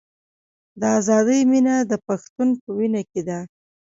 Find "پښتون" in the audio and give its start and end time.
2.07-2.49